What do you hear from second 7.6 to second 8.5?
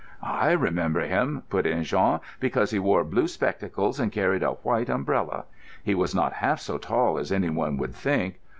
would think.